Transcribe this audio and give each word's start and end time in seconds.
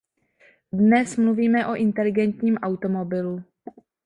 Dnes 0.71 1.17
mluvíme 1.17 1.67
o 1.67 1.75
inteligentním 1.75 2.57
automobilu. 2.57 3.43